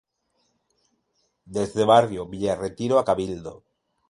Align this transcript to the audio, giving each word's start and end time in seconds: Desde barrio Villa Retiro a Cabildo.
Desde 1.55 1.85
barrio 1.93 2.27
Villa 2.31 2.55
Retiro 2.65 2.95
a 2.97 3.05
Cabildo. 3.09 3.53